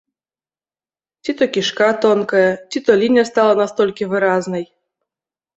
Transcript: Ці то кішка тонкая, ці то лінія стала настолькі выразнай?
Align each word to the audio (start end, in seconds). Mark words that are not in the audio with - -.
Ці 1.23 1.31
то 1.41 1.49
кішка 1.57 1.89
тонкая, 2.05 2.43
ці 2.71 2.83
то 2.87 2.91
лінія 3.03 3.25
стала 3.31 3.53
настолькі 3.63 4.11
выразнай? 4.15 4.65